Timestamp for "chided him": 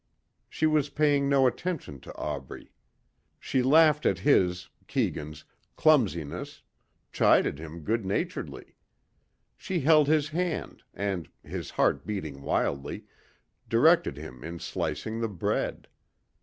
7.11-7.81